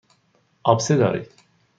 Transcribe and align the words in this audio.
آبسه 0.63 0.97
دارید. 0.97 1.31